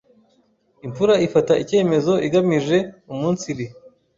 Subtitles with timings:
[0.85, 2.77] imfura ifata icyemezo igamije
[3.09, 3.65] uumunsiri